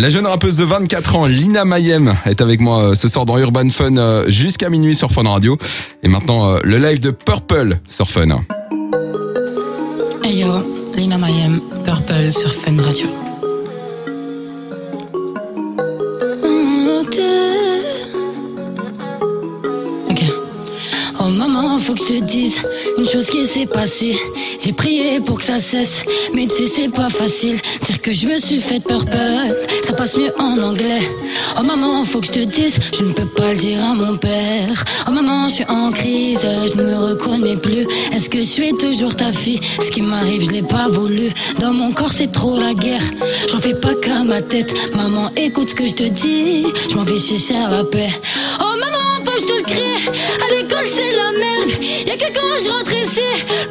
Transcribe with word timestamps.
La 0.00 0.08
jeune 0.08 0.26
rappeuse 0.26 0.56
de 0.56 0.64
24 0.64 1.16
ans, 1.16 1.26
Lina 1.26 1.66
Mayem, 1.66 2.16
est 2.24 2.40
avec 2.40 2.62
moi 2.62 2.82
euh, 2.84 2.94
ce 2.94 3.06
soir 3.06 3.26
dans 3.26 3.36
Urban 3.36 3.68
Fun 3.68 3.98
euh, 3.98 4.24
jusqu'à 4.30 4.70
minuit 4.70 4.94
sur 4.94 5.12
Fun 5.12 5.28
Radio. 5.28 5.58
Et 6.02 6.08
maintenant, 6.08 6.54
euh, 6.54 6.58
le 6.64 6.78
live 6.78 7.00
de 7.00 7.10
Purple 7.10 7.80
sur 7.86 8.08
Fun. 8.08 8.40
Hey 10.24 10.46
Lina 10.94 11.18
Mayem, 11.18 11.60
Purple 11.84 12.32
sur 12.32 12.54
Fun 12.54 12.80
Radio. 12.82 13.29
Faut 21.90 21.96
que 21.96 22.14
je 22.14 22.20
te 22.20 22.24
dise 22.24 22.60
une 22.98 23.04
chose 23.04 23.26
qui 23.26 23.44
s'est 23.46 23.66
passée. 23.66 24.16
J'ai 24.60 24.72
prié 24.72 25.18
pour 25.18 25.38
que 25.38 25.44
ça 25.44 25.58
cesse, 25.58 26.04
mais 26.32 26.46
tu 26.46 26.66
c'est 26.66 26.88
pas 26.88 27.10
facile. 27.10 27.58
Dire 27.82 28.00
que 28.00 28.12
je 28.12 28.28
me 28.28 28.38
suis 28.38 28.60
fait 28.60 28.78
purple, 28.78 29.10
ça 29.84 29.92
passe 29.94 30.16
mieux 30.16 30.32
en 30.38 30.62
anglais. 30.62 31.00
Oh 31.58 31.64
maman, 31.64 32.04
faut 32.04 32.20
que 32.20 32.26
je 32.26 32.32
te 32.32 32.44
dise, 32.44 32.76
je 32.96 33.02
ne 33.02 33.12
peux 33.12 33.26
pas 33.26 33.52
le 33.52 33.58
dire 33.58 33.84
à 33.84 33.94
mon 33.94 34.16
père. 34.16 34.84
Oh 35.08 35.10
maman, 35.10 35.48
je 35.48 35.54
suis 35.54 35.64
en 35.64 35.90
crise, 35.90 36.42
je 36.42 36.76
ne 36.76 36.84
me 36.84 36.96
reconnais 36.96 37.56
plus. 37.56 37.88
Est-ce 38.12 38.30
que 38.30 38.38
je 38.38 38.44
suis 38.44 38.72
toujours 38.74 39.16
ta 39.16 39.32
fille? 39.32 39.58
Ce 39.80 39.90
qui 39.90 40.02
m'arrive, 40.02 40.44
je 40.44 40.50
l'ai 40.50 40.62
pas 40.62 40.86
voulu. 40.86 41.30
Dans 41.58 41.72
mon 41.72 41.90
corps, 41.90 42.12
c'est 42.12 42.30
trop 42.30 42.56
la 42.56 42.72
guerre. 42.72 43.02
J'en 43.50 43.58
fais 43.58 43.74
pas 43.74 43.94
qu'à 43.96 44.22
ma 44.22 44.40
tête. 44.42 44.72
Maman, 44.94 45.32
écoute 45.34 45.70
ce 45.70 45.74
que 45.74 45.88
je 45.88 45.94
te 45.94 46.04
dis. 46.04 46.66
Je 46.88 46.94
m'en 46.94 47.02
vais 47.02 47.18
chercher 47.18 47.54
la 47.68 47.82
paix. 47.82 48.12
Oh 48.60 48.74
maman, 48.78 48.99
Quand 52.34 52.64
je 52.64 52.70
rentre 52.70 52.92
ici 52.92 53.22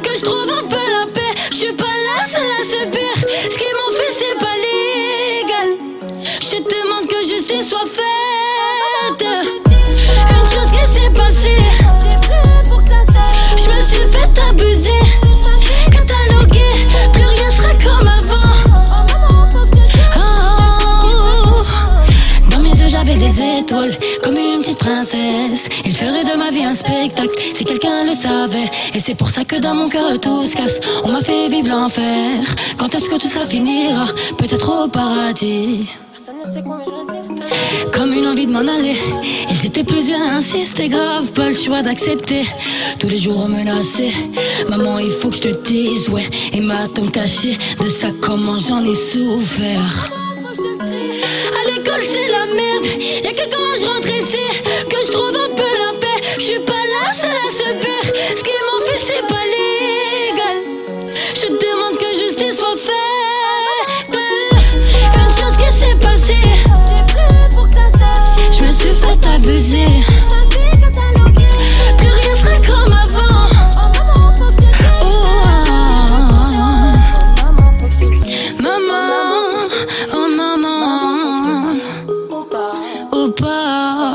que 0.02 0.16
je 0.16 0.22
trouve 0.22 0.50
un 0.50 0.66
peu 0.68 0.76
la 0.76 1.06
paix. 1.12 1.34
Je 1.50 1.56
suis 1.56 1.72
pas 1.72 1.84
là, 1.84 2.26
seule 2.26 2.42
à 2.60 2.64
subir. 2.64 3.09
Comme 24.22 24.36
une 24.36 24.60
petite 24.60 24.78
princesse. 24.78 25.68
Il 25.84 25.94
ferait 25.94 26.24
de 26.24 26.36
ma 26.36 26.50
vie 26.50 26.64
un 26.64 26.74
spectacle, 26.74 27.30
si 27.54 27.64
quelqu'un 27.64 28.04
le 28.04 28.12
savait. 28.12 28.70
Et 28.94 29.00
c'est 29.00 29.14
pour 29.14 29.30
ça 29.30 29.44
que 29.44 29.56
dans 29.56 29.74
mon 29.74 29.88
cœur 29.88 30.18
tout 30.20 30.46
se 30.46 30.56
casse. 30.56 30.80
On 31.04 31.08
m'a 31.08 31.20
fait 31.20 31.48
vivre 31.48 31.68
l'enfer. 31.68 32.42
Quand 32.78 32.94
est-ce 32.94 33.08
que 33.08 33.16
tout 33.16 33.28
ça 33.28 33.44
finira? 33.44 34.06
Peut-être 34.38 34.84
au 34.84 34.88
paradis. 34.88 35.88
Comme 37.92 38.12
une 38.12 38.26
envie 38.26 38.46
de 38.46 38.52
m'en 38.52 38.60
aller. 38.60 38.96
Ils 39.50 39.66
étaient 39.66 39.84
plusieurs 39.84 40.20
ainsi, 40.20 40.64
c'était 40.64 40.88
grave, 40.88 41.32
pas 41.32 41.48
le 41.48 41.54
choix 41.54 41.82
d'accepter. 41.82 42.46
Tous 42.98 43.08
les 43.08 43.18
jours 43.18 43.48
menacés. 43.48 44.14
Maman, 44.68 44.98
il 44.98 45.10
faut 45.10 45.30
que 45.30 45.36
je 45.36 45.42
te 45.42 45.62
dise, 45.64 46.08
ouais. 46.08 46.28
Et 46.52 46.60
ma 46.60 46.88
tombe 46.88 47.10
cachée, 47.10 47.58
de 47.80 47.88
ça 47.88 48.08
comment 48.20 48.58
j'en 48.58 48.84
ai 48.84 48.94
souffert. 48.94 50.10
À 51.58 51.62
l'école, 51.68 52.02
c'est 52.02 52.28
la 52.28 52.46
merde. 52.46 52.89
Que 53.40 53.46
quand 53.48 53.80
je 53.80 53.86
rentre 53.86 54.10
ici 54.10 54.36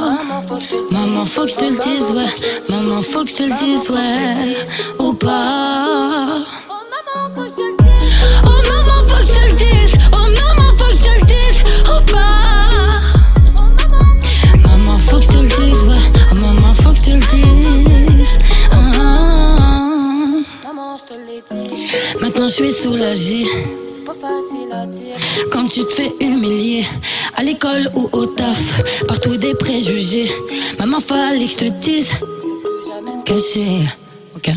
Maman, 0.06 0.42
faut 1.26 1.46
que 1.46 1.50
je 1.50 1.56
te 1.56 1.66
le 1.66 1.78
dise, 1.80 2.12
ouais. 2.12 2.30
Maman, 2.70 3.02
faut 3.02 3.24
que 3.24 3.32
je 3.32 3.36
te 3.36 3.44
le 3.44 3.58
dise, 3.58 3.90
ouais. 3.90 4.58
Ou 5.00 5.14
pas. 5.14 6.44
Oh 6.70 6.74
maman, 6.92 7.30
faut 7.34 7.42
que 7.42 7.50
je 7.50 7.56
te 7.56 7.62
le 7.62 7.76
dise. 7.78 8.14
Oh 8.44 8.50
maman, 8.70 9.02
faut 9.08 9.18
que 9.18 9.26
je 9.26 9.34
te 9.34 9.40
le 9.50 9.54
dise. 11.26 11.60
Ou 11.88 12.00
pas. 12.12 12.70
Maman, 14.68 14.98
faut 15.00 15.18
que 15.18 15.24
je 15.24 15.28
te 15.28 15.38
le 15.38 15.48
dise, 15.48 15.84
ouais. 15.86 16.04
Oh 16.32 16.36
maman, 16.40 16.74
faut 16.74 16.92
que 16.92 16.96
je 16.98 17.02
te 17.02 17.10
le 17.10 17.22
dise. 17.22 18.40
Ah, 18.72 18.76
ah, 18.96 19.56
ah. 19.60 19.74
Maintenant, 22.22 22.48
je 22.48 22.54
suis 22.54 22.74
soulagée. 22.74 23.48
Quand 25.52 25.68
tu 25.68 25.84
te 25.84 25.94
fais 25.94 26.14
humilier, 26.20 26.86
à 27.36 27.44
l'école 27.44 27.90
ou 27.96 28.10
au 28.12 28.26
taf, 28.26 28.82
partout 29.08 29.38
des 29.38 29.54
préjugés. 29.56 30.32
Maman, 30.80 31.00
fallait 31.00 31.46
que 31.46 31.52
je 31.52 31.58
te 31.58 31.66
dise. 31.66 32.14
Caché. 33.26 33.88
Ok. 34.36 34.52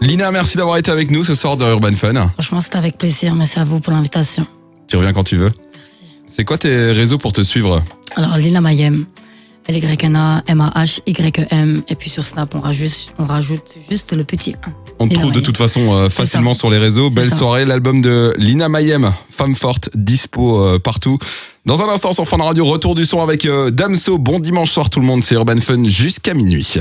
Lina, 0.00 0.30
merci 0.30 0.56
d'avoir 0.56 0.76
été 0.76 0.90
avec 0.90 1.10
nous 1.10 1.24
ce 1.24 1.34
soir 1.34 1.56
dans 1.56 1.68
Urban 1.68 1.92
Fun. 1.92 2.28
Franchement, 2.34 2.60
c'était 2.60 2.78
avec 2.78 2.98
plaisir. 2.98 3.34
Merci 3.34 3.58
à 3.58 3.64
vous 3.64 3.80
pour 3.80 3.92
l'invitation. 3.92 4.46
Tu 4.86 4.96
reviens 4.96 5.12
quand 5.12 5.24
tu 5.24 5.36
veux. 5.36 5.50
Merci. 5.74 6.12
C'est 6.26 6.44
quoi 6.44 6.56
tes 6.56 6.92
réseaux 6.92 7.18
pour 7.18 7.32
te 7.32 7.42
suivre? 7.42 7.82
Alors, 8.16 8.36
Lina 8.38 8.60
Mayem. 8.60 9.06
L-Y-N-A, 9.68 10.44
M-A-H-Y-E-M. 10.46 11.82
Et 11.88 11.94
puis 11.94 12.08
sur 12.08 12.24
Snap, 12.24 12.54
on 12.54 12.60
rajoute, 12.60 13.12
on 13.18 13.26
rajoute 13.26 13.76
juste 13.90 14.14
le 14.14 14.24
petit 14.24 14.54
1. 14.54 14.72
On 14.98 15.08
te 15.08 15.14
trouve 15.14 15.30
de 15.30 15.40
toute 15.40 15.58
façon 15.58 15.92
euh, 15.92 16.08
facilement 16.08 16.54
sur 16.54 16.70
les 16.70 16.78
réseaux. 16.78 17.10
Belle 17.10 17.28
ça. 17.28 17.36
soirée, 17.36 17.66
l'album 17.66 18.00
de 18.00 18.34
Lina 18.38 18.70
Mayem, 18.70 19.12
Femme 19.30 19.54
forte, 19.54 19.90
dispo 19.94 20.64
euh, 20.64 20.78
partout. 20.78 21.18
Dans 21.66 21.82
un 21.82 21.88
instant 21.88 22.12
sur 22.12 22.26
Fun 22.26 22.38
Radio, 22.38 22.64
retour 22.64 22.94
du 22.94 23.04
son 23.04 23.20
avec 23.20 23.44
euh, 23.44 23.70
Damso. 23.70 24.18
Bon 24.18 24.38
dimanche 24.40 24.70
soir 24.70 24.88
tout 24.88 25.00
le 25.00 25.06
monde, 25.06 25.22
c'est 25.22 25.34
Urban 25.34 25.58
Fun 25.58 25.84
jusqu'à 25.84 26.32
minuit. 26.32 26.78